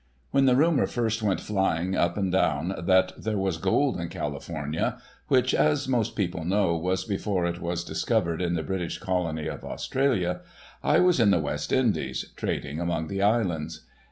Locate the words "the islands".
13.09-13.85